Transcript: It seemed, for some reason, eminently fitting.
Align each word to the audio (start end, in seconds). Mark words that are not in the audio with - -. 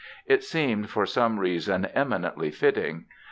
It 0.25 0.43
seemed, 0.43 0.89
for 0.89 1.05
some 1.05 1.39
reason, 1.39 1.85
eminently 1.93 2.49
fitting. 2.49 3.05